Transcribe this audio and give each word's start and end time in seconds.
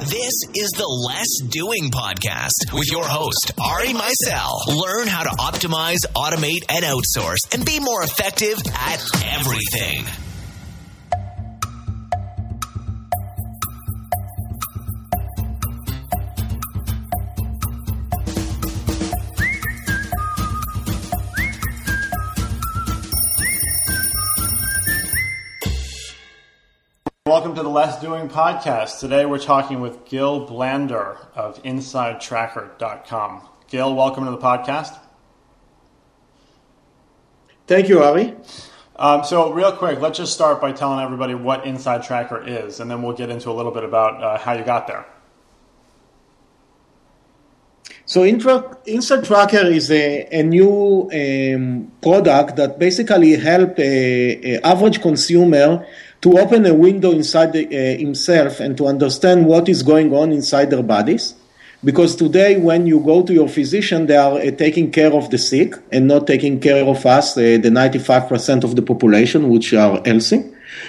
This 0.00 0.44
is 0.54 0.70
the 0.76 0.86
Less 0.86 1.50
Doing 1.50 1.90
Podcast 1.90 2.72
with 2.72 2.88
your 2.88 3.04
host, 3.04 3.50
Ari 3.60 3.88
Meisel. 3.88 4.52
Learn 4.68 5.08
how 5.08 5.24
to 5.24 5.30
optimize, 5.30 6.06
automate, 6.14 6.64
and 6.68 6.84
outsource 6.84 7.52
and 7.52 7.66
be 7.66 7.80
more 7.80 8.04
effective 8.04 8.62
at 8.76 9.02
everything. 9.34 10.04
Welcome 27.38 27.54
to 27.54 27.62
the 27.62 27.68
Less 27.68 28.00
Doing 28.00 28.28
podcast. 28.28 28.98
Today 28.98 29.24
we're 29.24 29.38
talking 29.38 29.80
with 29.80 30.04
Gil 30.06 30.44
Blander 30.44 31.18
of 31.36 31.62
InsideTracker.com. 31.62 33.48
Gil, 33.68 33.94
welcome 33.94 34.24
to 34.24 34.32
the 34.32 34.38
podcast. 34.38 34.98
Thank 37.68 37.88
you, 37.88 38.02
Ari. 38.02 38.34
Um, 38.96 39.22
so, 39.22 39.52
real 39.52 39.70
quick, 39.70 40.00
let's 40.00 40.18
just 40.18 40.32
start 40.32 40.60
by 40.60 40.72
telling 40.72 40.98
everybody 40.98 41.36
what 41.36 41.64
Inside 41.64 42.02
Tracker 42.02 42.44
is, 42.44 42.80
and 42.80 42.90
then 42.90 43.02
we'll 43.02 43.16
get 43.16 43.30
into 43.30 43.50
a 43.50 43.54
little 43.54 43.70
bit 43.70 43.84
about 43.84 44.20
uh, 44.20 44.36
how 44.38 44.54
you 44.54 44.64
got 44.64 44.88
there. 44.88 45.06
So, 48.04 48.24
Intra- 48.24 48.78
Inside 48.84 49.22
Tracker 49.22 49.64
is 49.64 49.92
a, 49.92 50.26
a 50.32 50.42
new 50.42 51.08
um, 51.12 51.92
product 52.02 52.56
that 52.56 52.80
basically 52.80 53.36
help 53.36 53.78
a, 53.78 54.54
a 54.56 54.66
average 54.66 55.00
consumer 55.00 55.86
to 56.20 56.38
open 56.38 56.66
a 56.66 56.74
window 56.74 57.12
inside 57.12 57.52
the, 57.52 57.66
uh, 57.66 57.98
himself 57.98 58.60
and 58.60 58.76
to 58.76 58.86
understand 58.86 59.46
what 59.46 59.68
is 59.68 59.82
going 59.82 60.12
on 60.14 60.32
inside 60.32 60.70
their 60.70 60.82
bodies. 60.82 61.34
Because 61.84 62.16
today, 62.16 62.58
when 62.58 62.88
you 62.88 62.98
go 62.98 63.22
to 63.22 63.32
your 63.32 63.48
physician, 63.48 64.06
they 64.06 64.16
are 64.16 64.38
uh, 64.38 64.50
taking 64.50 64.90
care 64.90 65.12
of 65.12 65.30
the 65.30 65.38
sick 65.38 65.74
and 65.92 66.08
not 66.08 66.26
taking 66.26 66.58
care 66.58 66.84
of 66.84 67.06
us, 67.06 67.36
uh, 67.36 67.40
the 67.40 67.70
95% 67.70 68.64
of 68.64 68.74
the 68.74 68.82
population, 68.82 69.48
which 69.48 69.72
are 69.74 70.02
healthy. 70.04 70.44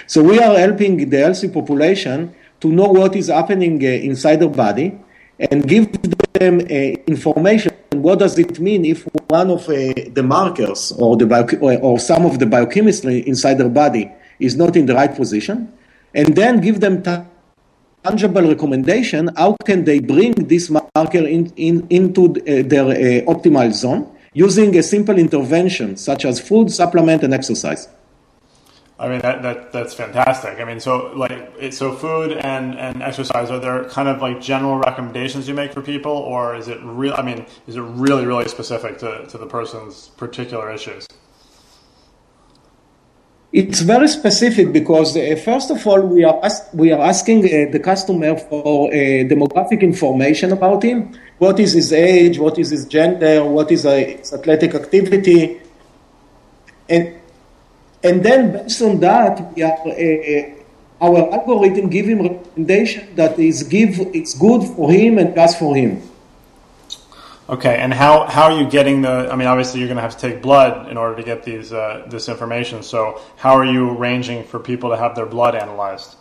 So 0.08 0.22
we 0.24 0.40
are 0.40 0.58
helping 0.58 1.08
the 1.08 1.18
healthy 1.18 1.48
population 1.48 2.34
to 2.60 2.68
know 2.68 2.88
what 2.88 3.14
is 3.14 3.28
happening 3.28 3.82
uh, 3.84 3.88
inside 3.88 4.36
their 4.36 4.48
body 4.48 4.98
and 5.38 5.66
give 5.66 5.92
them 6.32 6.58
uh, 6.58 6.74
information. 7.06 7.72
What 7.92 8.18
does 8.18 8.36
it 8.36 8.58
mean 8.58 8.84
if 8.84 9.06
one 9.28 9.50
of 9.50 9.68
uh, 9.68 9.94
the 10.12 10.24
markers 10.24 10.92
or, 10.92 11.16
the 11.16 11.26
bio- 11.26 11.78
or 11.78 12.00
some 12.00 12.26
of 12.26 12.40
the 12.40 12.46
biochemistry 12.46 13.20
inside 13.28 13.54
their 13.54 13.68
body 13.68 14.12
is 14.40 14.56
not 14.56 14.76
in 14.76 14.86
the 14.86 14.94
right 14.94 15.14
position, 15.14 15.72
and 16.14 16.34
then 16.34 16.60
give 16.60 16.80
them 16.80 17.02
tangible 18.02 18.42
recommendation 18.42 19.28
how 19.36 19.56
can 19.64 19.84
they 19.84 20.00
bring 20.00 20.32
this 20.32 20.70
marker 20.70 21.26
in, 21.26 21.52
in, 21.56 21.86
into 21.90 22.30
uh, 22.30 22.62
their 22.66 22.86
uh, 22.86 23.32
optimal 23.32 23.72
zone 23.72 24.10
using 24.32 24.76
a 24.76 24.82
simple 24.82 25.18
intervention 25.18 25.96
such 25.96 26.24
as 26.24 26.40
food, 26.40 26.70
supplement, 26.70 27.22
and 27.22 27.34
exercise. 27.34 27.88
I 28.98 29.08
mean 29.08 29.20
that, 29.20 29.40
that 29.42 29.72
that's 29.72 29.94
fantastic. 29.94 30.60
I 30.60 30.64
mean, 30.64 30.78
so 30.78 31.10
like 31.16 31.72
so 31.72 31.96
food 31.96 32.32
and, 32.32 32.78
and 32.78 33.02
exercise 33.02 33.50
are 33.50 33.58
there 33.58 33.84
kind 33.84 34.10
of 34.10 34.20
like 34.20 34.42
general 34.42 34.78
recommendations 34.78 35.48
you 35.48 35.54
make 35.54 35.72
for 35.72 35.80
people, 35.80 36.12
or 36.12 36.54
is 36.54 36.68
it 36.68 36.78
real? 36.82 37.14
I 37.14 37.22
mean, 37.22 37.46
is 37.66 37.76
it 37.76 37.80
really 37.80 38.26
really 38.26 38.46
specific 38.48 38.98
to, 38.98 39.26
to 39.26 39.38
the 39.38 39.46
person's 39.46 40.08
particular 40.18 40.70
issues? 40.70 41.06
It's 43.52 43.80
very 43.80 44.06
specific 44.06 44.72
because 44.72 45.16
uh, 45.16 45.34
first 45.44 45.72
of 45.72 45.84
all 45.84 46.00
we 46.02 46.22
are 46.22 46.40
we 46.72 46.92
are 46.92 47.00
asking 47.00 47.40
uh, 47.46 47.72
the 47.72 47.80
customer 47.80 48.36
for 48.36 48.86
uh, 48.86 48.92
demographic 49.26 49.80
information 49.80 50.52
about 50.52 50.84
him. 50.84 51.18
What 51.38 51.58
is 51.58 51.72
his 51.72 51.92
age? 51.92 52.38
What 52.38 52.60
is 52.60 52.70
his 52.70 52.86
gender? 52.86 53.44
What 53.44 53.72
is 53.72 53.84
uh, 53.84 53.96
his 53.96 54.32
athletic 54.32 54.76
activity? 54.76 55.60
And 56.88 57.18
and 58.04 58.22
then 58.22 58.52
based 58.52 58.82
on 58.82 59.00
that, 59.00 59.52
we 59.56 59.62
are, 59.62 59.78
uh, 59.82 61.04
our 61.04 61.32
algorithm 61.34 61.90
give 61.90 62.06
him 62.06 62.22
recommendation 62.22 63.16
that 63.16 63.36
is 63.36 63.64
give 63.64 63.98
it's 64.14 64.34
good 64.34 64.62
for 64.62 64.92
him 64.92 65.18
and 65.18 65.34
just 65.34 65.58
for 65.58 65.74
him. 65.74 66.00
Okay, 67.50 67.78
and 67.78 67.92
how, 67.92 68.26
how 68.26 68.44
are 68.44 68.62
you 68.62 68.70
getting 68.70 69.02
the? 69.02 69.28
I 69.28 69.34
mean, 69.34 69.48
obviously, 69.48 69.80
you're 69.80 69.88
going 69.88 69.96
to 69.96 70.02
have 70.02 70.16
to 70.16 70.20
take 70.20 70.40
blood 70.40 70.88
in 70.88 70.96
order 70.96 71.16
to 71.16 71.22
get 71.24 71.42
these 71.42 71.72
uh, 71.72 72.06
this 72.08 72.28
information. 72.28 72.84
So, 72.84 73.20
how 73.38 73.54
are 73.54 73.64
you 73.64 73.90
arranging 73.90 74.44
for 74.44 74.60
people 74.60 74.90
to 74.90 74.96
have 74.96 75.16
their 75.16 75.26
blood 75.26 75.56
analyzed? 75.56 76.14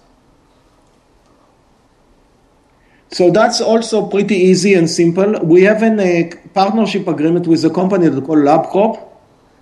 So 3.11 3.31
that's 3.31 3.61
also 3.61 4.07
pretty 4.07 4.35
easy 4.35 4.73
and 4.73 4.89
simple. 4.89 5.39
We 5.43 5.63
have 5.63 5.81
a 5.83 6.31
partnership 6.53 7.07
agreement 7.07 7.47
with 7.47 7.63
a 7.65 7.69
company 7.69 8.09
called 8.09 8.39
LabCorp 8.39 8.99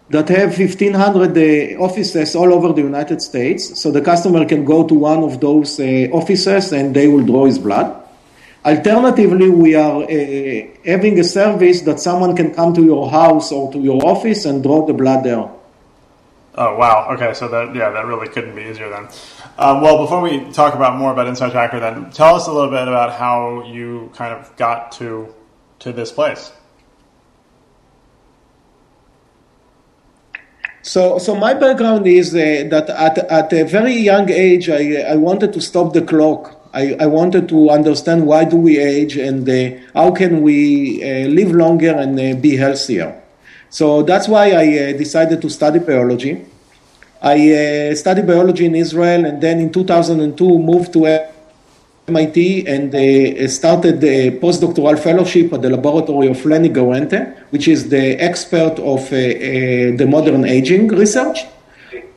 that 0.10 0.28
have 0.30 0.58
1,500 0.58 1.38
uh, 1.38 1.82
offices 1.82 2.36
all 2.36 2.54
over 2.54 2.74
the 2.74 2.82
United 2.82 3.22
States. 3.22 3.80
So 3.82 3.92
the 3.92 4.02
customer 4.02 4.46
can 4.46 4.66
go 4.66 4.86
to 4.86 4.94
one 4.94 5.24
of 5.24 5.40
those 5.40 5.80
uh, 5.80 6.08
offices 6.12 6.74
and 6.74 6.94
they 6.94 7.08
will 7.08 7.26
draw 7.26 7.46
his 7.46 7.58
blood. 7.58 8.07
Alternatively, 8.68 9.50
we 9.50 9.76
are 9.76 10.04
uh, 10.04 10.68
having 10.84 11.18
a 11.18 11.24
service 11.24 11.84
that 11.84 12.02
someone 12.02 12.36
can 12.36 12.54
come 12.54 12.74
to 12.74 12.84
your 12.84 13.10
house 13.10 13.50
or 13.50 13.72
to 13.72 13.80
your 13.80 14.06
office 14.06 14.44
and 14.44 14.62
draw 14.62 14.86
the 14.86 14.92
blood 14.92 15.24
there. 15.24 15.50
Oh 16.56 16.76
wow! 16.76 17.08
Okay, 17.14 17.34
so 17.34 17.48
that 17.48 17.74
yeah, 17.74 17.92
that 17.92 18.06
really 18.06 18.28
couldn't 18.28 18.56
be 18.58 18.64
easier 18.64 18.90
then. 18.90 19.08
Um, 19.58 19.80
well, 19.82 20.00
before 20.00 20.22
we 20.22 20.52
talk 20.52 20.74
about 20.74 20.98
more 20.98 21.14
about 21.14 21.28
Inside 21.28 21.52
Tracker, 21.52 21.80
then 21.80 22.12
tell 22.12 22.36
us 22.36 22.48
a 22.48 22.52
little 22.52 22.70
bit 22.70 22.90
about 22.90 23.14
how 23.14 23.64
you 23.64 24.12
kind 24.14 24.34
of 24.34 24.54
got 24.58 24.92
to 24.94 25.34
to 25.80 25.94
this 25.94 26.12
place. 26.12 26.52
So, 30.82 31.20
so 31.20 31.36
my 31.36 31.54
background 31.54 32.06
is 32.06 32.36
uh, 32.36 32.68
that 32.70 32.90
at, 32.90 33.18
at 33.18 33.54
a 33.54 33.64
very 33.64 33.94
young 33.94 34.30
age, 34.30 34.70
I, 34.70 35.04
I 35.04 35.16
wanted 35.16 35.54
to 35.54 35.62
stop 35.62 35.94
the 35.94 36.02
clock. 36.02 36.57
I, 36.78 36.96
I 37.00 37.08
wanted 37.08 37.50
to 37.50 37.60
understand 37.72 38.28
why 38.28 38.44
do 38.46 38.58
we 38.58 38.78
age 38.78 39.18
and 39.18 39.50
uh, 39.50 39.56
how 39.96 40.12
can 40.12 40.44
we 40.44 40.58
uh, 41.02 41.28
live 41.28 41.52
longer 41.52 41.94
and 42.04 42.14
uh, 42.20 42.40
be 42.40 42.56
healthier. 42.56 43.10
So 43.70 44.04
that's 44.04 44.28
why 44.28 44.46
I 44.52 44.66
uh, 44.66 44.98
decided 45.04 45.42
to 45.42 45.50
study 45.50 45.80
biology. 45.80 46.34
I 47.20 47.36
uh, 47.54 47.96
studied 47.96 48.28
biology 48.28 48.66
in 48.66 48.76
Israel 48.76 49.26
and 49.26 49.42
then 49.42 49.60
in 49.60 49.74
2002 49.74 50.60
moved 50.60 50.94
to 50.94 51.00
MIT 52.08 52.68
and 52.68 52.94
uh, 52.94 53.48
started 53.48 54.04
a 54.04 54.38
postdoctoral 54.40 55.00
fellowship 55.00 55.52
at 55.54 55.64
the 55.64 55.72
laboratory 55.72 56.28
of 56.28 56.46
Lenny 56.46 56.70
Guarente, 56.70 57.20
which 57.50 57.68
is 57.68 57.90
the 57.90 58.06
expert 58.30 58.78
of 58.94 59.02
uh, 59.08 59.18
the 60.00 60.06
modern 60.08 60.46
aging 60.46 60.90
research. 60.90 61.40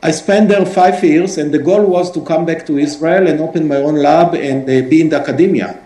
I 0.03 0.13
spent 0.13 0.49
there 0.49 0.65
five 0.65 1.05
years, 1.05 1.37
and 1.37 1.53
the 1.53 1.59
goal 1.59 1.85
was 1.85 2.11
to 2.13 2.23
come 2.23 2.47
back 2.47 2.65
to 2.67 2.79
Israel 2.79 3.29
and 3.29 3.39
open 3.39 3.69
my 3.69 3.77
own 3.77 3.97
lab 3.97 4.35
and 4.35 4.63
uh, 4.63 4.89
be 4.89 5.03
in 5.03 5.11
the 5.11 5.17
academia. 5.17 5.79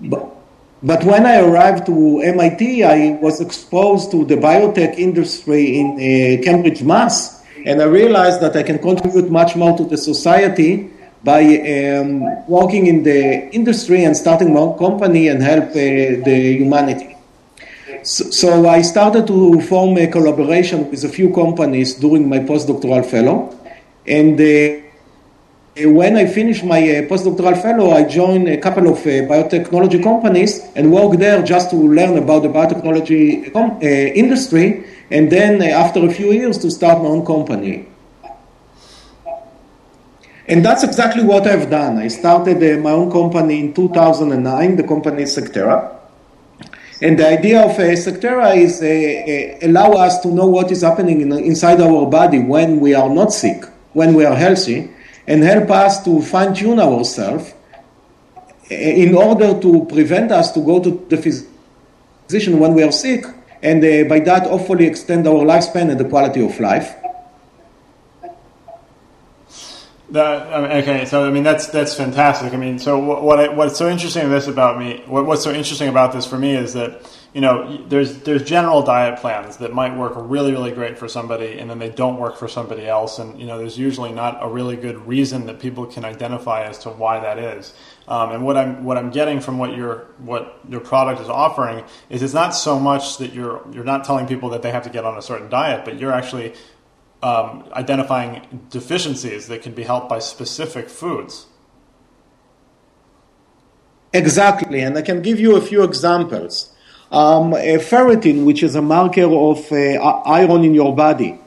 But, 0.00 0.26
but 0.82 1.04
when 1.04 1.24
I 1.24 1.40
arrived 1.40 1.86
to 1.86 2.20
MIT, 2.20 2.82
I 2.82 3.18
was 3.22 3.40
exposed 3.40 4.10
to 4.10 4.24
the 4.24 4.34
biotech 4.34 4.98
industry 4.98 5.78
in 5.78 5.86
uh, 5.92 6.42
Cambridge, 6.42 6.82
Mass, 6.82 7.44
and 7.64 7.80
I 7.80 7.84
realized 7.84 8.40
that 8.40 8.56
I 8.56 8.64
can 8.64 8.80
contribute 8.80 9.30
much 9.30 9.54
more 9.54 9.76
to 9.78 9.84
the 9.84 9.96
society 9.96 10.90
by 11.22 11.42
um, 11.42 12.46
working 12.48 12.86
in 12.86 13.04
the 13.04 13.50
industry 13.50 14.02
and 14.02 14.16
starting 14.16 14.52
my 14.52 14.60
own 14.60 14.78
company 14.78 15.28
and 15.28 15.42
help 15.42 15.70
uh, 15.70 15.74
the 15.74 16.56
humanity. 16.58 17.17
So, 18.02 18.30
so, 18.30 18.68
I 18.68 18.82
started 18.82 19.26
to 19.26 19.60
form 19.62 19.96
a 19.98 20.06
collaboration 20.06 20.90
with 20.90 21.04
a 21.04 21.08
few 21.08 21.32
companies 21.32 21.94
during 21.94 22.28
my 22.28 22.38
postdoctoral 22.38 23.04
fellow. 23.04 23.54
And 24.06 24.40
uh, 24.40 24.88
when 25.90 26.16
I 26.16 26.26
finished 26.26 26.64
my 26.64 26.80
uh, 26.80 27.02
postdoctoral 27.02 27.60
fellow, 27.60 27.90
I 27.90 28.04
joined 28.04 28.48
a 28.48 28.56
couple 28.58 28.88
of 28.88 28.98
uh, 28.98 29.26
biotechnology 29.30 30.02
companies 30.02 30.60
and 30.74 30.92
worked 30.92 31.18
there 31.18 31.42
just 31.42 31.70
to 31.70 31.76
learn 31.76 32.18
about 32.18 32.42
the 32.42 32.48
biotechnology 32.48 33.52
com- 33.52 33.78
uh, 33.82 33.86
industry. 33.86 34.84
And 35.10 35.30
then 35.30 35.60
uh, 35.60 35.66
after 35.66 36.04
a 36.04 36.10
few 36.10 36.32
years 36.32 36.58
to 36.58 36.70
start 36.70 37.02
my 37.02 37.08
own 37.08 37.24
company. 37.26 37.88
And 40.46 40.64
that's 40.64 40.82
exactly 40.82 41.22
what 41.22 41.46
I've 41.46 41.68
done. 41.68 41.98
I 41.98 42.08
started 42.08 42.56
uh, 42.56 42.80
my 42.80 42.92
own 42.92 43.10
company 43.10 43.60
in 43.60 43.74
2009. 43.74 44.76
The 44.76 44.82
company 44.82 45.24
is 45.24 45.36
Segterra. 45.36 45.97
And 47.00 47.18
the 47.18 47.28
idea 47.28 47.62
of 47.62 47.78
uh, 47.78 47.94
Segterra 47.94 48.56
is 48.56 48.82
uh, 48.82 48.86
uh, 48.86 49.68
allow 49.68 49.92
us 49.92 50.18
to 50.20 50.28
know 50.28 50.46
what 50.46 50.72
is 50.72 50.82
happening 50.82 51.20
in, 51.20 51.32
inside 51.32 51.80
our 51.80 52.06
body 52.06 52.40
when 52.40 52.80
we 52.80 52.94
are 52.94 53.08
not 53.08 53.32
sick, 53.32 53.64
when 53.92 54.14
we 54.14 54.24
are 54.24 54.34
healthy, 54.34 54.90
and 55.26 55.42
help 55.44 55.70
us 55.70 56.02
to 56.04 56.20
fine 56.22 56.54
tune 56.54 56.80
ourselves 56.80 57.54
in 58.68 59.14
order 59.14 59.58
to 59.60 59.84
prevent 59.86 60.32
us 60.32 60.52
to 60.52 60.60
go 60.60 60.82
to 60.82 61.06
the 61.08 61.16
physician 61.16 62.58
when 62.58 62.74
we 62.74 62.82
are 62.82 62.92
sick, 62.92 63.24
and 63.62 63.82
uh, 63.84 64.08
by 64.08 64.18
that 64.20 64.46
hopefully 64.46 64.86
extend 64.86 65.26
our 65.26 65.44
lifespan 65.44 65.90
and 65.90 66.00
the 66.00 66.08
quality 66.08 66.44
of 66.44 66.58
life. 66.58 66.94
That, 70.10 70.54
I 70.54 70.60
mean, 70.62 70.70
okay, 70.82 71.04
so 71.04 71.26
I 71.26 71.30
mean 71.30 71.42
that's 71.42 71.66
that's 71.66 71.94
fantastic. 71.94 72.54
I 72.54 72.56
mean, 72.56 72.78
so 72.78 72.98
what 72.98 73.22
what 73.22 73.40
I, 73.40 73.48
what's 73.48 73.76
so 73.76 73.90
interesting 73.90 74.30
this 74.30 74.46
about 74.46 74.78
me? 74.78 75.02
What, 75.06 75.26
what's 75.26 75.44
so 75.44 75.52
interesting 75.52 75.88
about 75.88 76.12
this 76.14 76.24
for 76.24 76.38
me 76.38 76.56
is 76.56 76.72
that 76.72 77.02
you 77.34 77.42
know 77.42 77.76
there's 77.88 78.20
there's 78.20 78.42
general 78.42 78.80
diet 78.80 79.20
plans 79.20 79.58
that 79.58 79.74
might 79.74 79.94
work 79.94 80.14
really 80.16 80.52
really 80.52 80.70
great 80.70 80.96
for 80.96 81.08
somebody, 81.08 81.58
and 81.58 81.68
then 81.68 81.78
they 81.78 81.90
don't 81.90 82.18
work 82.18 82.38
for 82.38 82.48
somebody 82.48 82.86
else, 82.86 83.18
and 83.18 83.38
you 83.38 83.46
know 83.46 83.58
there's 83.58 83.76
usually 83.76 84.10
not 84.10 84.38
a 84.42 84.48
really 84.48 84.76
good 84.76 84.96
reason 85.06 85.44
that 85.44 85.60
people 85.60 85.84
can 85.84 86.06
identify 86.06 86.64
as 86.64 86.78
to 86.78 86.88
why 86.88 87.20
that 87.20 87.38
is. 87.38 87.74
Um, 88.08 88.32
and 88.32 88.46
what 88.46 88.56
I'm 88.56 88.84
what 88.84 88.96
I'm 88.96 89.10
getting 89.10 89.40
from 89.40 89.58
what 89.58 89.76
your 89.76 90.06
what 90.20 90.58
your 90.70 90.80
product 90.80 91.20
is 91.20 91.28
offering 91.28 91.84
is 92.08 92.22
it's 92.22 92.32
not 92.32 92.54
so 92.54 92.80
much 92.80 93.18
that 93.18 93.34
you're 93.34 93.62
you're 93.72 93.84
not 93.84 94.06
telling 94.06 94.26
people 94.26 94.48
that 94.50 94.62
they 94.62 94.70
have 94.70 94.84
to 94.84 94.90
get 94.90 95.04
on 95.04 95.18
a 95.18 95.22
certain 95.22 95.50
diet, 95.50 95.84
but 95.84 95.98
you're 95.98 96.12
actually 96.12 96.54
um, 97.22 97.64
identifying 97.72 98.66
deficiencies 98.70 99.48
that 99.48 99.62
can 99.62 99.72
be 99.72 99.82
helped 99.82 100.08
by 100.08 100.18
specific 100.18 100.88
foods. 100.88 101.46
Exactly, 104.12 104.80
and 104.80 104.96
I 104.96 105.02
can 105.02 105.20
give 105.20 105.38
you 105.38 105.56
a 105.56 105.60
few 105.60 105.82
examples. 105.82 106.72
Um, 107.10 107.52
ferritin, 107.52 108.44
which 108.44 108.62
is 108.62 108.74
a 108.74 108.82
marker 108.82 109.24
of 109.24 109.70
uh, 109.72 109.76
iron 110.26 110.64
in 110.64 110.74
your 110.74 110.94
body, 110.94 111.38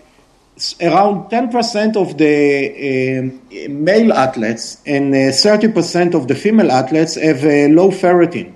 around 0.82 1.30
10% 1.30 1.96
of 1.96 2.18
the 2.18 3.30
uh, 3.66 3.70
male 3.70 4.14
athletes 4.14 4.82
and 4.86 5.14
uh, 5.14 5.32
30% 5.32 6.14
of 6.14 6.28
the 6.28 6.36
female 6.36 6.72
athletes 6.72 7.16
have 7.16 7.44
low 7.44 7.90
ferritin. 7.90 8.54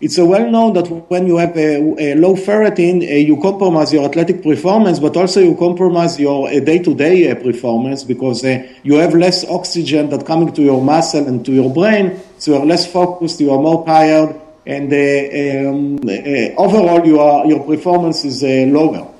It's 0.00 0.18
well 0.18 0.50
known 0.50 0.74
that 0.74 0.88
when 1.08 1.26
you 1.26 1.36
have 1.38 1.56
a, 1.56 1.76
a 1.98 2.14
low 2.16 2.34
ferritin, 2.34 3.02
uh, 3.02 3.14
you 3.14 3.40
compromise 3.40 3.92
your 3.92 4.04
athletic 4.04 4.42
performance, 4.42 4.98
but 4.98 5.16
also 5.16 5.40
you 5.40 5.56
compromise 5.56 6.18
your 6.18 6.48
day 6.60 6.78
to 6.80 6.94
day 6.94 7.34
performance 7.34 8.04
because 8.04 8.44
uh, 8.44 8.66
you 8.82 8.94
have 8.96 9.14
less 9.14 9.44
oxygen 9.48 10.10
that 10.10 10.26
coming 10.26 10.52
to 10.52 10.62
your 10.62 10.82
muscle 10.82 11.26
and 11.26 11.44
to 11.46 11.52
your 11.52 11.72
brain, 11.72 12.20
so 12.38 12.54
you 12.54 12.58
are 12.58 12.66
less 12.66 12.90
focused, 12.90 13.40
you 13.40 13.50
are 13.50 13.60
more 13.60 13.86
tired, 13.86 14.34
and 14.66 14.92
uh, 14.92 15.68
um, 15.68 15.96
uh, 16.08 16.62
overall 16.62 17.06
you 17.06 17.20
are, 17.20 17.46
your 17.46 17.64
performance 17.64 18.24
is 18.24 18.42
uh, 18.42 18.70
lower. 18.70 19.12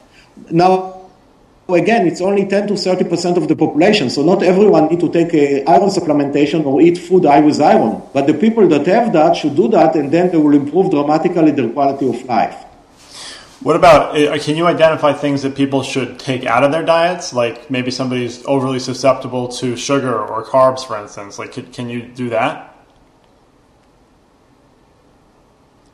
Now, 0.50 0.93
again, 1.68 2.06
it's 2.06 2.20
only 2.20 2.46
10 2.46 2.68
to 2.68 2.76
30 2.76 3.04
percent 3.04 3.38
of 3.38 3.48
the 3.48 3.56
population, 3.56 4.10
so 4.10 4.22
not 4.22 4.42
everyone 4.42 4.88
need 4.88 5.00
to 5.00 5.08
take 5.08 5.32
a 5.34 5.64
iron 5.64 5.88
supplementation 5.88 6.64
or 6.66 6.80
eat 6.80 6.98
food 6.98 7.24
high 7.24 7.40
with 7.40 7.60
iron. 7.60 8.02
But 8.12 8.26
the 8.26 8.34
people 8.34 8.68
that 8.68 8.86
have 8.86 9.12
that 9.12 9.36
should 9.36 9.56
do 9.56 9.68
that, 9.68 9.94
and 9.94 10.12
then 10.12 10.30
they 10.30 10.38
will 10.38 10.54
improve 10.54 10.90
dramatically 10.90 11.52
their 11.52 11.70
quality 11.70 12.08
of 12.08 12.22
life. 12.24 12.64
What 13.60 13.76
about, 13.76 14.18
uh, 14.18 14.36
can 14.38 14.56
you 14.56 14.66
identify 14.66 15.14
things 15.14 15.40
that 15.40 15.56
people 15.56 15.82
should 15.82 16.18
take 16.18 16.44
out 16.44 16.64
of 16.64 16.70
their 16.70 16.84
diets? 16.84 17.32
Like 17.32 17.70
maybe 17.70 17.90
somebody's 17.90 18.44
overly 18.44 18.78
susceptible 18.78 19.48
to 19.48 19.74
sugar 19.74 20.14
or 20.22 20.44
carbs, 20.44 20.86
for 20.86 20.98
instance. 20.98 21.38
Like, 21.38 21.72
can 21.72 21.88
you 21.88 22.02
do 22.02 22.28
that? 22.28 22.73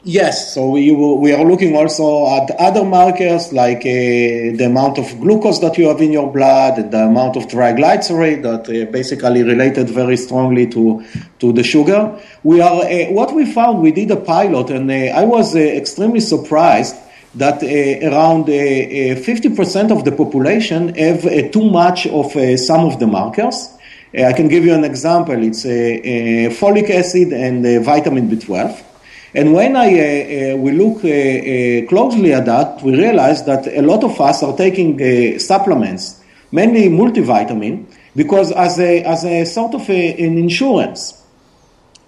Yes, 0.02 0.54
so 0.54 0.70
we, 0.70 0.92
we 0.92 1.30
are 1.34 1.44
looking 1.44 1.76
also 1.76 2.26
at 2.28 2.50
other 2.52 2.84
markers 2.84 3.52
like 3.52 3.80
uh, 3.80 4.56
the 4.56 4.64
amount 4.64 4.96
of 4.96 5.04
glucose 5.20 5.58
that 5.58 5.76
you 5.76 5.88
have 5.88 6.00
in 6.00 6.10
your 6.10 6.32
blood, 6.32 6.90
the 6.90 7.04
amount 7.04 7.36
of 7.36 7.48
triglyceride 7.48 8.42
that 8.42 8.66
uh, 8.66 8.90
basically 8.90 9.42
related 9.42 9.90
very 9.90 10.16
strongly 10.16 10.66
to, 10.68 11.04
to 11.40 11.52
the 11.52 11.62
sugar. 11.62 12.18
We 12.42 12.62
are, 12.62 12.82
uh, 12.82 13.12
what 13.12 13.34
we 13.34 13.52
found, 13.52 13.82
we 13.82 13.92
did 13.92 14.10
a 14.10 14.16
pilot 14.16 14.70
and 14.70 14.90
uh, 14.90 14.94
I 14.94 15.26
was 15.26 15.54
uh, 15.54 15.58
extremely 15.58 16.20
surprised 16.20 16.96
that 17.34 17.62
uh, 17.62 18.08
around 18.08 18.46
50% 18.46 19.90
of 19.90 20.06
the 20.06 20.12
population 20.12 20.94
have 20.94 21.52
too 21.52 21.70
much 21.70 22.06
of 22.06 22.32
some 22.58 22.86
of 22.86 22.98
the 22.98 23.06
markers. 23.06 23.68
I 24.14 24.32
can 24.32 24.48
give 24.48 24.64
you 24.64 24.72
an 24.72 24.84
example. 24.84 25.36
It's 25.44 25.62
folic 25.62 26.88
acid 26.88 27.34
and 27.34 27.84
vitamin 27.84 28.30
B12. 28.30 28.86
And 29.32 29.52
when 29.52 29.76
I, 29.76 29.86
uh, 29.86 30.54
uh, 30.54 30.56
we 30.56 30.72
look 30.72 31.04
uh, 31.04 31.08
uh, 31.08 31.88
closely 31.88 32.32
at 32.32 32.46
that, 32.46 32.82
we 32.82 32.96
realize 32.96 33.44
that 33.44 33.66
a 33.68 33.80
lot 33.80 34.02
of 34.02 34.20
us 34.20 34.42
are 34.42 34.56
taking 34.56 35.00
uh, 35.00 35.38
supplements, 35.38 36.20
mainly 36.50 36.88
multivitamin, 36.88 37.86
because 38.16 38.50
as 38.50 38.80
a, 38.80 39.04
as 39.04 39.24
a 39.24 39.44
sort 39.44 39.74
of 39.74 39.88
a, 39.88 40.24
an 40.24 40.36
insurance. 40.36 41.24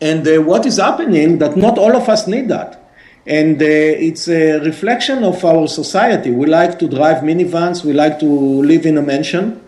And 0.01 0.27
uh, 0.27 0.43
what 0.43 0.67
is 0.67 0.79
happening 0.79 1.39
that 1.39 1.57
not 1.57 1.79
all 1.79 1.95
of 1.95 2.09
us 2.09 2.27
need 2.27 2.49
that. 2.49 2.81
And 3.25 3.63
it's 3.63 4.27
a 4.27 4.59
reflection 4.59 5.23
of 5.23 5.45
our 5.45 5.69
society. 5.69 6.33
We 6.33 6.47
like 6.47 6.81
to 6.81 6.89
drive 6.89 7.23
minivans, 7.23 7.85
we 7.85 7.93
like 7.93 8.19
to 8.19 8.27
live 8.27 8.85
in 8.85 8.99
a 8.99 9.03
mansion. 9.03 9.65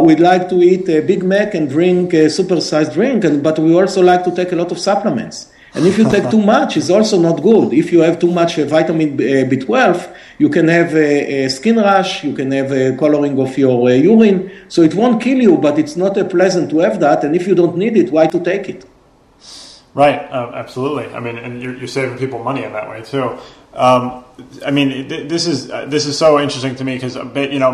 we'd 0.00 0.20
like 0.20 0.50
to 0.50 0.56
eat 0.56 0.86
a 0.90 1.00
Big 1.00 1.22
Mac 1.22 1.54
and 1.54 1.70
drink 1.70 2.12
a 2.12 2.26
supersized 2.26 2.92
drink, 2.92 3.24
and, 3.24 3.42
but 3.42 3.58
we 3.58 3.74
also 3.74 4.02
like 4.02 4.22
to 4.24 4.36
take 4.36 4.52
a 4.52 4.56
lot 4.56 4.70
of 4.70 4.78
supplements. 4.78 5.50
And 5.74 5.86
if 5.86 5.98
you 5.98 6.08
take 6.10 6.30
too 6.30 6.40
much, 6.40 6.76
it's 6.76 6.90
also 6.90 7.18
not 7.20 7.42
good. 7.42 7.72
If 7.72 7.92
you 7.92 8.00
have 8.00 8.18
too 8.18 8.30
much 8.30 8.58
uh, 8.58 8.64
vitamin 8.64 9.16
B12, 9.16 9.94
uh, 9.94 10.14
you 10.38 10.48
can 10.48 10.68
have 10.68 10.94
a, 10.94 11.44
a, 11.44 11.50
skin 11.50 11.76
rash, 11.76 12.24
you 12.24 12.34
can 12.34 12.50
have 12.52 12.72
a 12.72 12.96
coloring 12.96 13.38
of 13.38 13.56
your 13.58 13.88
uh, 13.88 13.92
urine. 13.92 14.50
So 14.68 14.82
it 14.82 14.94
won't 14.94 15.22
kill 15.22 15.38
you, 15.38 15.58
but 15.58 15.78
it's 15.78 15.96
not 15.96 16.14
pleasant 16.30 16.70
to 16.70 16.78
have 16.78 17.00
that. 17.00 17.22
And 17.22 17.36
if 17.36 17.46
you 17.46 17.54
don't 17.54 17.76
need 17.76 17.96
it, 17.96 18.10
why 18.10 18.26
to 18.28 18.40
take 18.40 18.68
it? 18.68 18.86
Right, 19.94 20.20
uh, 20.30 20.52
absolutely. 20.54 21.06
I 21.14 21.20
mean, 21.20 21.38
and 21.38 21.62
you're, 21.62 21.76
you're, 21.76 21.88
saving 21.88 22.18
people 22.18 22.42
money 22.42 22.62
in 22.62 22.72
that 22.72 22.88
way 22.88 23.02
too. 23.02 23.36
Um, 23.74 24.24
I 24.64 24.70
mean, 24.70 25.08
this 25.08 25.46
is 25.46 25.70
uh, 25.70 25.86
this 25.86 26.06
is 26.06 26.16
so 26.16 26.38
interesting 26.38 26.76
to 26.76 26.84
me 26.84 26.94
because 26.94 27.16
you 27.16 27.58
know 27.58 27.72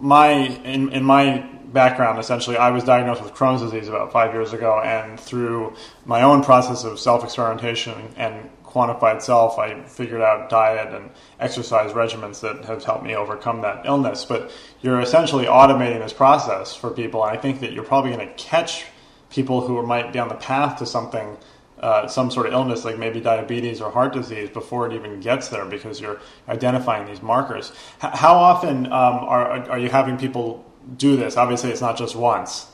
my 0.00 0.30
in, 0.30 0.90
in 0.92 1.04
my 1.04 1.46
background, 1.74 2.18
essentially, 2.18 2.56
I 2.56 2.70
was 2.70 2.84
diagnosed 2.84 3.22
with 3.22 3.34
Crohn's 3.34 3.60
disease 3.60 3.88
about 3.88 4.12
five 4.12 4.32
years 4.32 4.54
ago, 4.54 4.80
and 4.80 5.20
through 5.20 5.74
my 6.06 6.22
own 6.22 6.42
process 6.42 6.84
of 6.84 6.98
self 6.98 7.22
experimentation 7.22 8.14
and 8.16 8.48
quantified 8.64 9.20
self, 9.20 9.58
I 9.58 9.82
figured 9.82 10.22
out 10.22 10.48
diet 10.48 10.94
and 10.94 11.10
exercise 11.38 11.92
regimens 11.92 12.40
that 12.40 12.64
have 12.64 12.82
helped 12.82 13.04
me 13.04 13.14
overcome 13.14 13.60
that 13.60 13.84
illness. 13.84 14.24
But 14.24 14.50
you're 14.80 15.00
essentially 15.00 15.44
automating 15.44 15.98
this 15.98 16.12
process 16.12 16.74
for 16.74 16.90
people, 16.90 17.22
and 17.24 17.36
I 17.36 17.40
think 17.40 17.60
that 17.60 17.72
you're 17.72 17.84
probably 17.84 18.12
going 18.12 18.26
to 18.26 18.34
catch 18.34 18.86
people 19.28 19.66
who 19.66 19.84
might 19.86 20.12
be 20.12 20.18
on 20.18 20.28
the 20.28 20.36
path 20.36 20.78
to 20.78 20.86
something. 20.86 21.36
Uh, 21.76 22.06
some 22.06 22.30
sort 22.30 22.46
of 22.46 22.52
illness 22.52 22.82
like 22.84 22.96
maybe 22.96 23.20
diabetes 23.20 23.80
or 23.80 23.90
heart 23.90 24.14
disease 24.14 24.48
before 24.48 24.86
it 24.86 24.94
even 24.94 25.20
gets 25.20 25.48
there 25.48 25.66
because 25.66 26.00
you're 26.00 26.18
identifying 26.48 27.04
these 27.04 27.20
markers. 27.20 27.72
H- 28.02 28.14
how 28.14 28.36
often 28.36 28.86
um, 28.86 28.92
are, 28.92 29.68
are 29.68 29.78
you 29.78 29.90
having 29.90 30.16
people 30.16 30.64
do 30.96 31.16
this? 31.16 31.36
Obviously, 31.36 31.70
it's 31.70 31.80
not 31.80 31.96
just 31.96 32.16
once. 32.16 32.66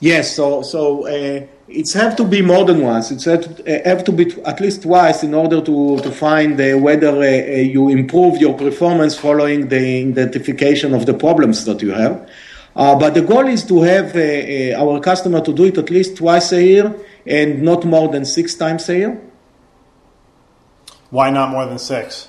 Yes, 0.00 0.36
so 0.36 0.62
so 0.62 1.08
uh, 1.08 1.44
it's 1.66 1.92
have 1.94 2.14
to 2.16 2.24
be 2.24 2.40
more 2.40 2.64
than 2.64 2.80
once. 2.82 3.10
It's 3.10 3.24
have 3.24 3.56
to, 3.56 3.80
uh, 3.80 3.88
have 3.88 4.04
to 4.04 4.12
be 4.12 4.32
at 4.44 4.60
least 4.60 4.82
twice 4.82 5.24
in 5.24 5.34
order 5.34 5.60
to 5.60 5.98
to 5.98 6.10
find 6.12 6.60
uh, 6.60 6.78
whether 6.78 7.08
uh, 7.08 7.22
uh, 7.22 7.56
you 7.74 7.88
improve 7.88 8.38
your 8.38 8.54
performance 8.54 9.16
following 9.18 9.68
the 9.68 10.06
identification 10.08 10.94
of 10.94 11.04
the 11.04 11.14
problems 11.14 11.64
that 11.64 11.82
you 11.82 11.90
have. 11.90 12.28
Uh, 12.76 12.94
but 12.94 13.14
the 13.14 13.22
goal 13.22 13.48
is 13.48 13.64
to 13.64 13.82
have 13.82 14.14
our 14.78 15.00
customer 15.00 15.40
to 15.40 15.52
do 15.52 15.64
it 15.64 15.76
at 15.78 15.90
least 15.90 16.16
twice 16.16 16.52
a 16.52 16.62
year 16.62 16.94
and 17.26 17.60
not 17.60 17.84
more 17.84 18.06
than 18.06 18.24
six 18.24 18.54
times 18.54 18.88
a 18.88 18.96
year. 18.96 19.20
Why 21.10 21.30
not 21.30 21.50
more 21.50 21.66
than 21.66 21.78
six? 21.78 22.28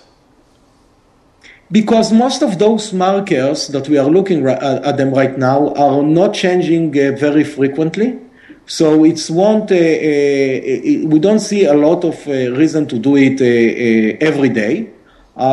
Because 1.72 2.12
most 2.12 2.42
of 2.42 2.58
those 2.58 2.94
markers 2.94 3.68
that 3.68 3.88
we 3.88 4.00
are 4.00 4.10
looking 4.10 4.48
at 4.48 4.98
them 4.98 5.14
right 5.14 5.38
now 5.38 5.72
are 5.76 6.02
not 6.02 6.34
changing 6.34 6.90
uh, 6.98 7.12
very 7.16 7.44
frequently. 7.44 8.20
So 8.66 9.04
it's 9.04 9.30
won't, 9.30 9.72
uh, 9.72 9.76
uh, 9.76 11.08
we 11.08 11.20
don't 11.20 11.40
see 11.40 11.66
a 11.66 11.74
lot 11.74 12.04
of 12.04 12.28
uh, 12.28 12.52
reason 12.54 12.88
to 12.88 12.98
do 12.98 13.16
it 13.18 13.40
uh, 13.42 13.46
uh, 13.46 14.28
every 14.28 14.50
day. 14.50 14.90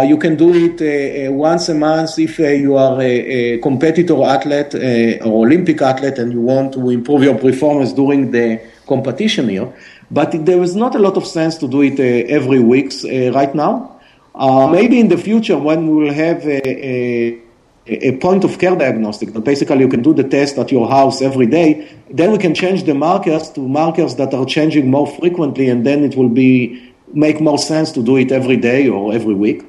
you 0.05 0.19
can 0.19 0.37
do 0.37 0.53
it 0.53 1.31
once 1.33 1.69
a 1.69 1.75
month 1.75 2.19
if 2.19 2.39
you 2.39 2.77
are 2.77 3.01
a, 3.01 3.13
a 3.55 3.59
competitor 3.59 4.21
athlete 4.25 4.75
or 5.23 5.47
Olympic 5.47 5.81
athlete 5.81 6.19
and 6.19 6.33
you 6.33 6.41
want 6.41 6.73
to 6.73 6.91
improve 6.91 7.23
your 7.23 7.39
performance 7.39 7.93
during 7.93 8.33
the 8.33 8.61
competition 8.87 9.49
year. 9.49 9.73
But 10.11 10.33
there 10.45 10.63
is 10.63 10.75
not 10.75 10.95
a 10.95 10.99
lot 10.99 11.17
of 11.17 11.25
sense 11.27 11.57
to 11.59 11.69
do 11.69 11.83
it 11.83 12.01
every 12.01 12.61
week 12.61 12.93
right 13.33 13.55
now. 13.55 13.96
Uh, 14.37 14.69
maybe 14.69 15.01
in 15.01 15.09
the 15.09 15.17
future, 15.17 15.57
when 15.57 15.89
we 15.89 16.05
will 16.05 16.13
have 16.13 16.47
a, 16.47 16.61
a, 16.69 17.43
a, 17.87 18.19
point 18.19 18.45
of 18.45 18.59
care 18.59 18.77
diagnostic, 18.77 19.33
that 19.33 19.41
basically 19.41 19.79
you 19.79 19.89
can 19.89 20.03
do 20.03 20.13
the 20.13 20.25
test 20.25 20.59
at 20.59 20.71
your 20.71 20.87
house 20.91 21.23
every 21.23 21.47
day, 21.47 21.91
then 22.11 22.31
we 22.33 22.37
can 22.37 22.55
change 22.55 22.85
the 22.85 22.93
markers 22.93 23.49
to 23.51 23.61
markers 23.61 24.17
that 24.17 24.35
are 24.35 24.45
changing 24.45 24.91
more 24.91 25.07
frequently, 25.07 25.71
and 25.71 25.87
then 25.87 26.05
it 26.05 26.17
will 26.17 26.29
be 26.29 26.93
make 27.15 27.41
more 27.41 27.57
sense 27.57 27.93
to 27.93 28.03
do 28.03 28.17
it 28.17 28.31
every 28.31 28.59
day 28.59 28.89
or 28.89 29.15
every 29.15 29.35
week. 29.35 29.65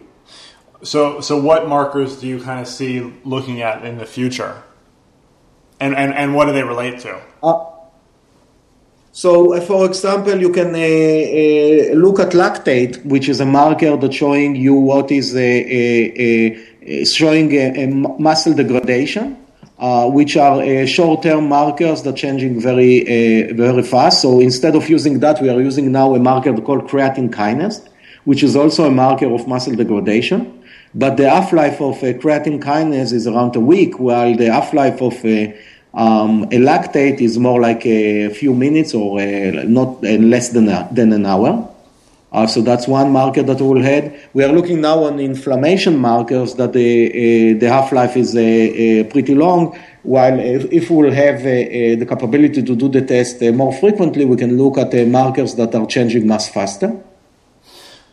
So, 0.84 1.22
so 1.22 1.42
what 1.42 1.70
markers 1.70 2.20
do 2.20 2.28
you 2.28 2.42
kind 2.42 2.60
of 2.60 2.68
see 2.68 3.00
looking 3.24 3.62
at 3.62 3.86
in 3.86 3.98
the 3.98 4.06
future, 4.06 4.64
and 5.80 5.96
and, 5.96 6.14
and 6.14 6.36
what 6.36 6.46
do 6.46 6.52
they 6.52 6.64
relate 6.64 7.00
to? 7.00 7.22
Uh, 7.42 7.64
so, 9.22 9.30
uh, 9.54 9.62
for 9.70 9.82
example, 9.90 10.38
you 10.46 10.52
can 10.58 10.72
uh, 10.76 10.80
uh, 10.80 11.96
look 12.04 12.18
at 12.26 12.32
lactate, 12.42 12.94
which 13.14 13.28
is 13.34 13.40
a 13.40 13.46
marker 13.46 13.94
that's 14.02 14.16
showing 14.16 14.52
you 14.56 14.76
what 14.90 15.08
is 15.12 15.28
showing 17.20 17.48
a, 17.64 17.84
a 17.84 17.86
muscle 18.28 18.54
degradation. 18.62 19.26
uh, 19.80 20.10
which 20.10 20.36
are 20.36 20.62
uh, 20.62 20.86
short-term 20.86 21.48
markers 21.48 22.02
that 22.04 22.16
changing 22.16 22.60
very, 22.60 23.02
uh, 23.04 23.54
very 23.54 23.84
fast. 23.84 24.22
So 24.22 24.40
instead 24.40 24.76
of 24.76 24.90
using 24.90 25.20
that, 25.20 25.42
we 25.42 25.50
are 25.50 25.62
using 25.62 25.92
now 25.92 26.16
a 26.16 26.20
marker 26.20 26.60
called 26.62 26.88
creatine 26.88 27.30
kinase, 27.30 27.88
which 28.26 28.44
is 28.44 28.56
also 28.56 28.86
a 28.86 28.92
marker 28.92 29.32
of 29.32 29.48
muscle 29.48 29.76
degradation. 29.76 30.64
But 30.96 31.18
the 31.18 31.30
half-life 31.30 31.80
of 31.80 31.98
uh, 31.98 32.14
creatine 32.14 32.60
kinase 32.60 33.14
is 33.14 33.28
around 33.28 33.56
a 33.56 33.60
week, 33.60 34.00
while 34.00 34.36
the 34.36 34.52
half-life 34.52 35.02
of 35.02 35.14
uh, 35.24 35.52
um, 35.98 36.44
a 36.44 36.60
lactate 36.60 37.22
is 37.22 37.40
more 37.40 37.60
like 37.60 37.84
a 37.86 38.30
few 38.30 38.54
minutes 38.54 38.94
or 38.94 39.20
uh, 39.20 39.64
not 39.66 40.02
less 40.04 40.50
than, 40.50 40.70
a, 40.70 40.88
than 40.92 41.12
an 41.12 41.26
hour. 41.26 41.68
Uh, 42.32 42.46
so 42.46 42.62
that's 42.62 42.88
one 42.88 43.12
marker 43.12 43.42
that 43.42 43.60
we'll 43.60 43.82
have. 43.82 44.14
We 44.34 44.44
are 44.44 44.52
looking 44.52 44.82
now 44.82 45.06
on 45.06 45.20
inflammation 45.20 45.98
markers 45.98 46.54
that 46.56 46.74
the, 46.74 47.08
uh, 47.08 47.60
the 47.60 47.68
half-life 47.68 48.16
is 48.16 48.36
uh, 48.36 48.40
uh 48.40 49.10
pretty 49.10 49.34
long, 49.34 49.80
while 50.04 50.38
if, 50.40 50.72
if 50.72 50.90
we'll 50.92 51.12
have 51.12 51.44
uh, 51.44 51.50
uh, 51.50 51.96
the 51.96 52.06
capability 52.08 52.62
to 52.62 52.76
do 52.76 52.90
the 52.90 53.02
test 53.02 53.42
more 53.42 53.74
frequently, 53.74 54.24
we 54.26 54.38
can 54.38 54.56
look 54.56 54.78
at 54.78 54.94
markers 55.08 55.56
that 55.56 55.74
are 55.74 55.88
changing 55.88 56.28
much 56.28 56.50
faster. 56.50 56.90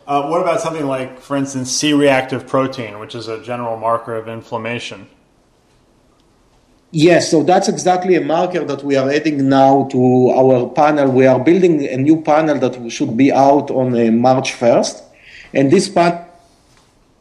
what 0.05 0.41
about 0.41 0.59
something 0.59 0.87
like, 0.87 1.19
for 1.19 1.37
instance, 1.37 1.69
C-reactive 1.71 2.47
protein, 2.47 2.99
which 2.99 3.13
is 3.13 3.27
a 3.27 3.43
general 3.43 3.77
marker 3.77 4.15
of 4.15 4.27
inflammation? 4.27 5.07
Yes, 6.97 7.29
so 7.29 7.43
that's 7.43 7.67
exactly 7.67 8.15
a 8.15 8.21
marker 8.21 8.63
that 8.63 8.81
we 8.81 8.95
are 8.95 9.09
adding 9.11 9.49
now 9.49 9.83
to 9.91 10.29
our 10.29 10.69
panel. 10.69 11.11
We 11.11 11.25
are 11.25 11.43
building 11.43 11.85
a 11.85 11.97
new 11.97 12.21
panel 12.21 12.57
that 12.59 12.89
should 12.89 13.17
be 13.17 13.33
out 13.33 13.69
on 13.69 13.87
uh, 13.93 14.11
March 14.11 14.53
1st. 14.53 15.03
And 15.53 15.69
this 15.69 15.89
panel 15.89 16.25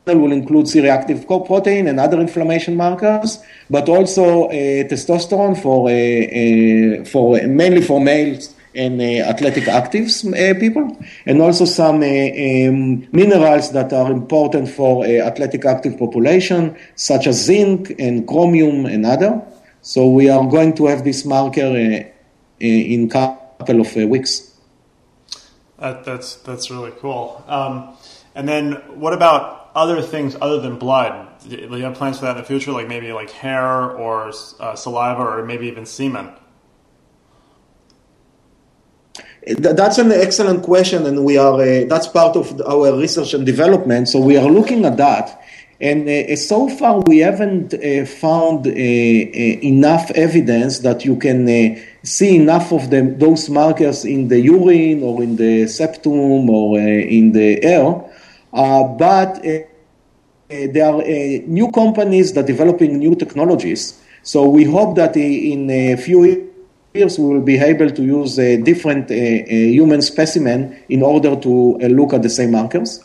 will 0.06 0.30
include 0.30 0.68
C-reactive 0.68 1.26
protein 1.26 1.88
and 1.88 1.98
other 1.98 2.20
inflammation 2.20 2.76
markers, 2.76 3.42
but 3.68 3.88
also 3.88 4.44
uh, 4.44 4.52
testosterone 4.52 5.60
for, 5.60 5.88
uh, 5.90 7.02
uh 7.02 7.04
for 7.06 7.44
mainly 7.44 7.82
for 7.82 8.00
males 8.00 8.54
and 8.76 9.00
uh, 9.00 9.28
athletic 9.28 9.64
actives 9.64 10.22
uh, 10.24 10.56
people, 10.60 10.96
and 11.26 11.42
also 11.42 11.64
some 11.64 11.96
um, 11.96 13.08
minerals 13.10 13.72
that 13.72 13.92
are 13.92 14.12
important 14.12 14.68
for 14.68 15.04
athletic 15.04 15.64
active 15.64 15.98
population, 15.98 16.76
such 16.94 17.26
as 17.26 17.44
zinc 17.44 17.92
and 17.98 18.28
chromium 18.28 18.86
and 18.86 19.04
other. 19.04 19.42
So 19.84 20.08
we 20.08 20.30
are 20.30 20.48
going 20.48 20.74
to 20.76 20.86
have 20.86 21.04
this 21.04 21.26
marker 21.26 21.60
uh, 21.60 22.00
uh 22.00 22.94
in 22.94 23.04
a 23.04 23.08
couple 23.08 23.82
of 23.82 23.94
uh, 23.94 24.06
weeks. 24.06 24.56
That, 25.78 26.04
that's 26.06 26.36
that's 26.36 26.70
really 26.70 26.92
cool. 26.92 27.44
Um, 27.46 27.94
and 28.34 28.48
then 28.48 28.72
what 28.98 29.12
about 29.12 29.70
other 29.74 30.00
things 30.00 30.36
other 30.40 30.58
than 30.58 30.78
blood? 30.78 31.28
Do 31.46 31.56
you 31.56 31.84
have 31.84 31.96
plans 31.96 32.18
for 32.18 32.24
that 32.24 32.30
in 32.30 32.38
the 32.38 32.44
future, 32.44 32.72
like 32.72 32.88
maybe 32.88 33.12
like 33.12 33.30
hair 33.30 33.90
or 33.90 34.32
uh, 34.58 34.74
saliva 34.74 35.22
or 35.22 35.44
maybe 35.44 35.66
even 35.66 35.84
semen? 35.84 36.32
That's 39.46 39.98
an 39.98 40.12
excellent 40.12 40.62
question, 40.62 41.04
and 41.04 41.26
we 41.26 41.36
are. 41.36 41.60
Uh, 41.60 41.84
that's 41.86 42.06
part 42.06 42.36
of 42.36 42.58
our 42.66 42.96
research 42.96 43.34
and 43.34 43.44
development. 43.44 44.08
So 44.08 44.18
we 44.18 44.38
are 44.38 44.48
looking 44.48 44.86
at 44.86 44.96
that. 44.96 45.43
And 45.80 46.08
uh, 46.08 46.36
so 46.36 46.68
far, 46.68 47.00
we 47.00 47.18
haven't 47.18 47.74
uh, 47.74 48.06
found 48.06 48.66
uh, 48.66 48.70
uh 48.70 48.72
enough 48.72 50.10
evidence 50.12 50.78
that 50.80 51.04
you 51.04 51.16
can 51.16 51.48
uh, 51.48 51.80
see 52.02 52.36
enough 52.36 52.72
of 52.72 52.90
them, 52.90 53.18
those 53.18 53.50
markers 53.50 54.04
in 54.04 54.28
the 54.28 54.38
urine 54.38 55.02
or 55.02 55.22
in 55.22 55.36
the 55.36 55.66
septum 55.66 56.48
or 56.48 56.78
uh, 56.78 56.82
in 56.82 57.32
the 57.32 57.62
air. 57.64 58.04
but 58.52 59.42
there 60.48 60.86
are 60.86 61.02
new 61.46 61.68
companies 61.72 62.32
that 62.34 62.44
are 62.44 62.46
developing 62.46 62.98
new 62.98 63.16
technologies. 63.16 64.00
So 64.22 64.48
we 64.48 64.64
hope 64.64 64.94
that 64.96 65.16
in 65.16 65.68
a 65.70 65.96
few 65.96 66.52
years 66.94 67.18
we 67.18 67.24
will 67.24 67.40
be 67.40 67.58
able 67.58 67.90
to 67.90 68.02
use 68.02 68.38
a 68.38 68.58
different 68.58 69.10
human 69.10 70.02
specimen 70.02 70.76
in 70.88 71.02
order 71.02 71.34
to 71.34 71.78
look 71.88 72.12
at 72.12 72.22
the 72.22 72.30
same 72.30 72.52
markers. 72.52 73.02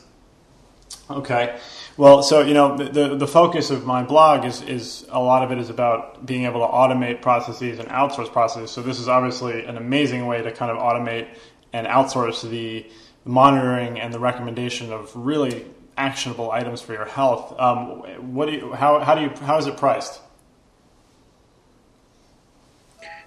Okay. 1.09 1.57
Well, 1.99 2.23
so 2.23 2.39
you 2.39 2.53
know, 2.53 2.77
the 2.77 3.17
the 3.17 3.27
focus 3.27 3.71
of 3.71 3.85
my 3.85 4.03
blog 4.03 4.45
is 4.45 4.61
is 4.61 5.05
a 5.09 5.19
lot 5.19 5.43
of 5.43 5.51
it 5.51 5.57
is 5.57 5.69
about 5.69 6.25
being 6.25 6.45
able 6.45 6.61
to 6.65 6.73
automate 6.73 7.21
processes 7.21 7.77
and 7.77 7.89
outsource 7.89 8.31
processes. 8.31 8.71
So 8.71 8.81
this 8.81 8.99
is 9.01 9.09
obviously 9.09 9.65
an 9.65 9.75
amazing 9.75 10.25
way 10.25 10.41
to 10.41 10.49
kind 10.49 10.71
of 10.71 10.77
automate 10.77 11.27
and 11.73 11.85
outsource 11.85 12.49
the 12.49 12.89
monitoring 13.25 13.99
and 13.99 14.13
the 14.13 14.19
recommendation 14.19 14.93
of 14.93 15.13
really 15.13 15.65
actionable 15.97 16.51
items 16.51 16.79
for 16.79 16.93
your 16.93 17.03
health. 17.03 17.59
Um, 17.59 18.33
what 18.33 18.45
do 18.45 18.53
you, 18.53 18.71
how 18.71 18.99
how 18.99 19.13
do 19.13 19.21
you 19.23 19.31
how 19.41 19.57
is 19.57 19.67
it 19.67 19.75
priced? 19.75 20.21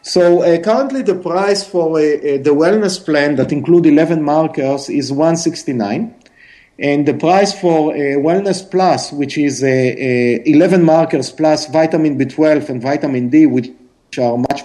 So 0.00 0.41
uh, 0.41 0.62
currently, 0.62 1.02
the 1.02 1.17
price 1.17 1.62
for 1.62 1.99
uh, 1.99 2.00
the 2.49 2.55
wellness 2.62 3.05
plan 3.05 3.37
that 3.37 3.52
include 3.52 3.85
11 3.85 4.23
markers 4.23 4.88
is 4.88 5.12
169. 5.12 6.22
And 6.83 7.07
the 7.07 7.15
price 7.15 7.59
for 7.59 7.93
uh, 7.93 8.19
Wellness 8.19 8.69
Plus, 8.69 9.12
which 9.12 9.39
is 9.39 9.62
uh, 9.62 9.67
uh, 9.67 10.43
11 10.45 10.83
markers 10.83 11.31
plus 11.31 11.69
vitamin 11.69 12.19
B12 12.19 12.69
and 12.71 12.83
vitamin 12.83 13.29
D, 13.29 13.47
which 13.47 13.71
are 14.19 14.37
much 14.37 14.62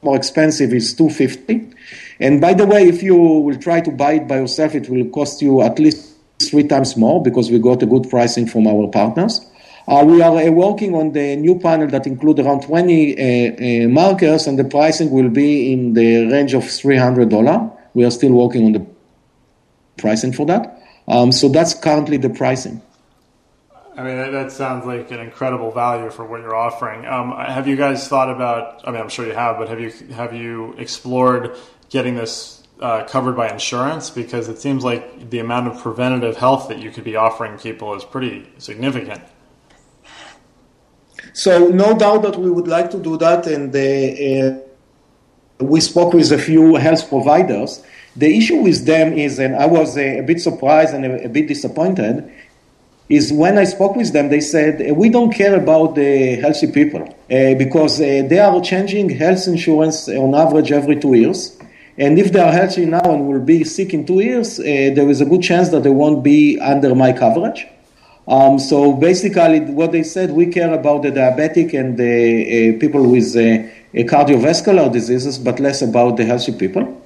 more 0.00 0.16
expensive, 0.16 0.72
is 0.72 0.94
250. 0.94 1.70
And 2.18 2.40
by 2.40 2.54
the 2.54 2.64
way, 2.64 2.88
if 2.88 3.02
you 3.02 3.14
will 3.14 3.58
try 3.58 3.82
to 3.82 3.90
buy 3.90 4.14
it 4.14 4.26
by 4.26 4.38
yourself, 4.38 4.74
it 4.74 4.88
will 4.88 5.04
cost 5.10 5.42
you 5.42 5.60
at 5.60 5.78
least 5.78 6.16
three 6.42 6.64
times 6.66 6.96
more 6.96 7.22
because 7.22 7.50
we 7.50 7.58
got 7.58 7.82
a 7.82 7.86
good 7.86 8.08
pricing 8.08 8.46
from 8.46 8.66
our 8.66 8.88
partners. 8.88 9.46
Uh, 9.86 10.02
we 10.06 10.22
are 10.22 10.34
uh, 10.38 10.50
working 10.50 10.94
on 10.94 11.12
the 11.12 11.36
new 11.36 11.58
panel 11.58 11.88
that 11.88 12.06
include 12.06 12.38
around 12.38 12.62
20 12.62 13.84
uh, 13.84 13.88
markers, 13.90 14.46
and 14.46 14.58
the 14.58 14.64
pricing 14.64 15.10
will 15.10 15.28
be 15.28 15.74
in 15.74 15.92
the 15.92 16.24
range 16.32 16.54
of 16.54 16.62
$300. 16.62 17.76
We 17.92 18.06
are 18.06 18.10
still 18.10 18.32
working 18.32 18.64
on 18.64 18.72
the 18.72 18.86
pricing 19.98 20.32
for 20.32 20.46
that. 20.46 20.79
Um, 21.10 21.32
so 21.32 21.48
that's 21.48 21.74
currently 21.74 22.18
the 22.18 22.30
pricing. 22.30 22.80
I 23.96 24.04
mean, 24.04 24.16
that, 24.16 24.30
that, 24.30 24.52
sounds 24.52 24.86
like 24.86 25.10
an 25.10 25.18
incredible 25.18 25.72
value 25.72 26.08
for 26.08 26.24
what 26.24 26.40
you're 26.40 26.54
offering. 26.54 27.04
Um, 27.04 27.32
have 27.36 27.66
you 27.66 27.74
guys 27.74 28.06
thought 28.06 28.30
about? 28.30 28.86
I 28.86 28.92
mean, 28.92 29.00
I'm 29.00 29.08
sure 29.08 29.26
you 29.26 29.34
have, 29.34 29.58
but 29.58 29.68
have 29.68 29.80
you 29.80 29.90
have 30.14 30.32
you 30.32 30.74
explored 30.78 31.56
getting 31.88 32.14
this 32.14 32.62
uh, 32.80 33.02
covered 33.04 33.36
by 33.36 33.50
insurance? 33.50 34.08
Because 34.08 34.48
it 34.48 34.58
seems 34.58 34.84
like 34.84 35.28
the 35.30 35.40
amount 35.40 35.66
of 35.66 35.82
preventative 35.82 36.36
health 36.36 36.68
that 36.68 36.78
you 36.78 36.92
could 36.92 37.04
be 37.04 37.16
offering 37.16 37.58
people 37.58 37.92
is 37.94 38.04
pretty 38.04 38.48
significant. 38.58 39.22
So, 41.32 41.68
no 41.68 41.98
doubt 41.98 42.22
that 42.22 42.36
we 42.36 42.50
would 42.50 42.68
like 42.68 42.90
to 42.92 42.98
do 42.98 43.16
that, 43.18 43.48
and 43.48 43.74
uh, 43.74 44.60
uh, 45.60 45.64
we 45.64 45.80
spoke 45.80 46.14
with 46.14 46.30
a 46.30 46.38
few 46.38 46.76
health 46.76 47.08
providers 47.08 47.82
the 48.16 48.36
issue 48.36 48.56
with 48.56 48.86
them 48.86 49.12
is, 49.12 49.38
and 49.38 49.56
I 49.56 49.66
was 49.66 49.96
a, 49.96 50.18
a 50.18 50.22
bit 50.22 50.40
surprised 50.40 50.94
and 50.94 51.04
a, 51.04 51.24
a, 51.24 51.28
bit 51.28 51.48
disappointed, 51.48 52.30
is 53.08 53.32
when 53.32 53.58
I 53.58 53.64
spoke 53.64 53.96
with 53.96 54.12
them, 54.12 54.28
they 54.28 54.40
said, 54.40 54.96
we 54.96 55.08
don't 55.08 55.32
care 55.32 55.56
about 55.56 55.94
the 55.94 56.36
healthy 56.36 56.70
people 56.70 57.02
uh, 57.02 57.54
because 57.54 58.00
uh, 58.00 58.26
they 58.28 58.38
are 58.38 58.60
changing 58.60 59.10
health 59.10 59.46
insurance 59.48 60.08
on 60.08 60.34
average 60.34 60.70
every 60.72 60.96
two 60.96 61.14
years. 61.14 61.56
And 61.98 62.18
if 62.18 62.32
they 62.32 62.40
are 62.40 62.52
healthy 62.52 62.86
now 62.86 63.02
and 63.02 63.28
will 63.28 63.40
be 63.40 63.64
sick 63.64 63.92
in 63.92 64.06
two 64.06 64.20
years, 64.20 64.58
uh, 64.60 64.62
there 64.62 65.08
is 65.08 65.20
a 65.20 65.26
good 65.26 65.42
chance 65.42 65.70
that 65.70 65.82
they 65.82 65.90
won't 65.90 66.22
be 66.22 66.58
under 66.60 66.94
my 66.94 67.12
coverage. 67.12 67.66
Um, 68.28 68.58
so 68.58 68.92
basically, 68.92 69.60
what 69.60 69.92
they 69.92 70.04
said, 70.04 70.30
we 70.30 70.46
care 70.46 70.72
about 70.72 71.02
the 71.02 71.10
diabetic 71.10 71.78
and 71.78 71.98
the 71.98 72.76
uh, 72.76 72.78
people 72.78 73.10
with 73.10 73.34
uh, 73.34 73.66
cardiovascular 74.04 74.92
diseases, 74.92 75.36
but 75.36 75.58
less 75.58 75.82
about 75.82 76.16
the 76.16 76.24
healthy 76.24 76.52
people. 76.52 76.99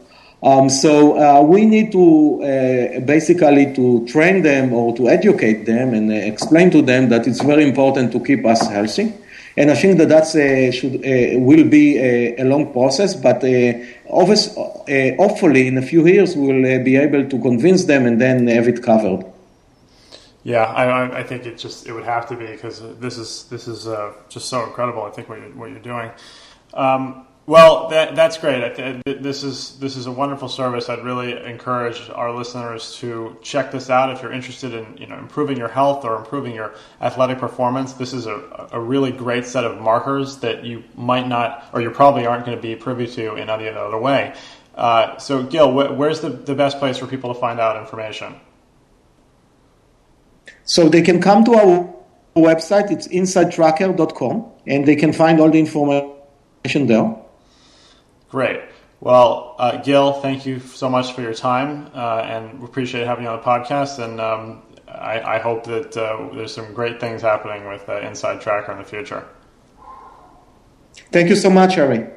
Um, 0.44 0.68
so 0.68 1.16
uh, 1.16 1.40
we 1.40 1.64
need 1.64 1.90
to 1.92 2.42
uh, 2.42 3.00
basically 3.00 3.72
to 3.74 4.06
train 4.06 4.42
them 4.42 4.74
or 4.74 4.94
to 4.94 5.08
educate 5.08 5.64
them 5.64 5.94
and 5.94 6.10
uh, 6.12 6.16
explain 6.16 6.70
to 6.72 6.82
them 6.82 7.08
that 7.08 7.26
it's 7.26 7.40
very 7.42 7.66
important 7.66 8.12
to 8.12 8.22
keep 8.22 8.44
us 8.44 8.68
healthy. 8.68 9.14
And 9.56 9.70
I 9.70 9.74
think 9.74 9.96
that 9.98 10.10
that 10.10 10.24
uh, 10.24 10.70
should 10.70 10.96
uh, 10.96 11.40
will 11.40 11.66
be 11.66 11.96
a, 11.96 12.42
a, 12.42 12.44
long 12.44 12.72
process, 12.74 13.14
but 13.14 13.42
uh, 13.42 13.72
hopefully 14.10 15.66
in 15.66 15.78
a 15.78 15.82
few 15.82 16.06
years 16.06 16.36
we'll 16.36 16.84
be 16.84 16.96
able 16.96 17.26
to 17.26 17.40
convince 17.40 17.84
them 17.84 18.04
and 18.04 18.20
then 18.20 18.46
have 18.48 18.68
it 18.68 18.82
covered. 18.82 19.24
Yeah, 20.42 20.64
I, 20.64 21.20
I 21.20 21.22
think 21.22 21.46
it 21.46 21.56
just 21.56 21.86
it 21.86 21.92
would 21.92 22.04
have 22.04 22.28
to 22.28 22.36
be 22.36 22.48
because 22.48 22.82
this 22.98 23.16
is 23.16 23.44
this 23.44 23.66
is 23.66 23.88
just 24.28 24.50
so 24.50 24.62
incredible. 24.64 25.04
I 25.04 25.10
think 25.10 25.30
what 25.30 25.38
you're, 25.38 25.52
what 25.52 25.70
you're 25.70 25.78
doing. 25.78 26.10
Um, 26.74 27.26
well, 27.46 27.88
that, 27.88 28.16
that's 28.16 28.38
great. 28.38 29.02
This 29.04 29.42
is 29.42 29.78
this 29.78 29.96
is 29.96 30.06
a 30.06 30.12
wonderful 30.12 30.48
service. 30.48 30.88
I'd 30.88 31.04
really 31.04 31.36
encourage 31.44 32.08
our 32.08 32.34
listeners 32.34 32.96
to 32.96 33.36
check 33.42 33.70
this 33.70 33.90
out 33.90 34.10
if 34.10 34.22
you're 34.22 34.32
interested 34.32 34.72
in 34.72 34.96
you 34.96 35.06
know 35.06 35.18
improving 35.18 35.58
your 35.58 35.68
health 35.68 36.04
or 36.04 36.16
improving 36.16 36.54
your 36.54 36.74
athletic 37.02 37.38
performance. 37.38 37.92
This 37.92 38.14
is 38.14 38.26
a, 38.26 38.68
a 38.72 38.80
really 38.80 39.12
great 39.12 39.44
set 39.44 39.64
of 39.64 39.78
markers 39.78 40.38
that 40.38 40.64
you 40.64 40.84
might 40.96 41.28
not 41.28 41.66
or 41.74 41.82
you 41.82 41.90
probably 41.90 42.24
aren't 42.26 42.46
going 42.46 42.56
to 42.56 42.62
be 42.62 42.76
privy 42.76 43.06
to 43.08 43.34
in 43.34 43.50
any 43.50 43.68
other 43.68 43.98
way. 43.98 44.34
Uh, 44.74 45.18
so, 45.18 45.42
Gil, 45.42 45.70
wh- 45.70 45.96
where's 45.96 46.20
the, 46.20 46.30
the 46.30 46.54
best 46.54 46.78
place 46.78 46.98
for 46.98 47.06
people 47.06 47.32
to 47.32 47.38
find 47.38 47.60
out 47.60 47.76
information? 47.76 48.34
So 50.64 50.88
they 50.88 51.02
can 51.02 51.20
come 51.20 51.44
to 51.44 51.54
our 51.54 51.94
website. 52.34 52.90
It's 52.90 53.06
insidetracker.com, 53.08 54.46
and 54.66 54.86
they 54.86 54.96
can 54.96 55.12
find 55.12 55.40
all 55.40 55.50
the 55.50 55.58
information 55.58 56.86
there. 56.86 57.23
Great. 58.34 58.62
Well, 58.98 59.54
uh, 59.60 59.76
Gil, 59.76 60.14
thank 60.14 60.44
you 60.44 60.58
so 60.58 60.90
much 60.90 61.12
for 61.12 61.22
your 61.22 61.34
time, 61.34 61.88
uh, 61.94 62.26
and 62.28 62.58
we 62.58 62.64
appreciate 62.64 63.06
having 63.06 63.22
you 63.22 63.30
on 63.30 63.38
the 63.38 63.44
podcast. 63.44 64.04
And 64.04 64.20
um, 64.20 64.62
I, 64.88 65.36
I, 65.36 65.38
hope 65.38 65.62
that 65.66 65.96
uh, 65.96 66.34
there's 66.34 66.52
some 66.52 66.74
great 66.74 66.98
things 66.98 67.22
happening 67.22 67.68
with 67.68 67.88
uh, 67.88 68.00
Inside 68.00 68.40
Tracker 68.40 68.72
in 68.72 68.78
the 68.78 68.84
future. 68.84 69.24
Thank 71.12 71.28
you 71.28 71.36
so 71.36 71.48
much, 71.48 71.78
Ari. 71.78 72.08